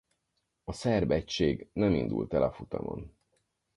[0.63, 3.15] A szerb egység nem indult el a futamon.